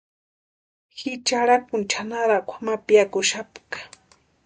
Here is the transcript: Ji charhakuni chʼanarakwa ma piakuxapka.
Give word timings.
Ji 0.97 1.11
charhakuni 1.27 1.85
chʼanarakwa 1.91 2.55
ma 2.65 2.73
piakuxapka. 2.85 3.79